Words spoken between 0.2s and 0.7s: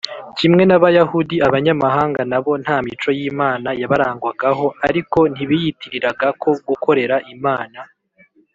kimwe